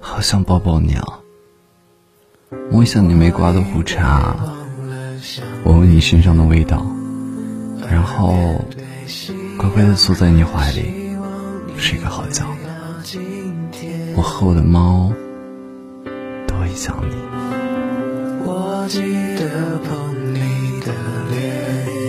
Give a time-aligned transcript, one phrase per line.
[0.00, 1.20] 好想抱抱你啊
[2.70, 4.36] 摸一下你没刮的胡茬
[5.64, 6.86] 闻闻你身上的味道
[7.90, 8.34] 然后
[9.58, 11.08] 乖乖的坐在你怀里
[11.76, 12.44] 睡个好觉。
[14.16, 15.12] 我和我的猫
[16.46, 17.14] 都会想你。
[18.44, 19.00] 我记
[19.36, 20.92] 得捧你的
[21.30, 22.07] 脸。